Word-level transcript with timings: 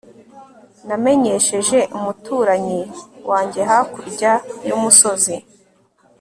namenyesheje 0.87 1.79
umuturanyi 1.97 2.81
wanjye 3.29 3.61
hakurya 3.69 4.31
y'umusozi 4.67 5.35